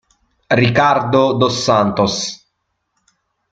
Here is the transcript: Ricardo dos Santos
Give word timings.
Ricardo 0.61 1.37
dos 1.37 1.63
Santos 1.63 2.13